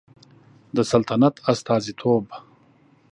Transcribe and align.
د 0.75 0.77
سلطنت 0.91 1.35
استازیتوب 1.51 2.25